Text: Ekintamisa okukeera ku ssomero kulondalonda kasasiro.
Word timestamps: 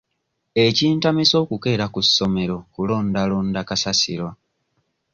Ekintamisa 0.65 1.35
okukeera 1.43 1.85
ku 1.93 1.99
ssomero 2.07 2.57
kulondalonda 2.73 3.61
kasasiro. 3.69 4.29